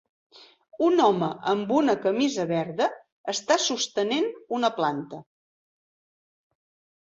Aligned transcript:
Un 0.85 1.01
home 1.07 1.27
amb 1.51 1.73
una 1.79 1.93
camisa 2.05 2.45
verda 2.51 2.87
està 3.35 3.59
sostenen 3.67 4.27
una 4.59 4.73
planta. 4.81 5.21